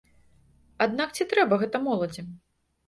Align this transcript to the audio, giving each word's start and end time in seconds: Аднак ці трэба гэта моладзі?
Аднак 0.85 1.15
ці 1.19 1.29
трэба 1.35 1.53
гэта 1.67 1.87
моладзі? 1.87 2.21